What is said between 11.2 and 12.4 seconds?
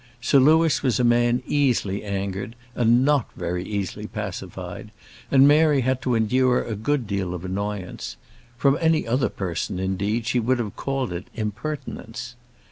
impertinence.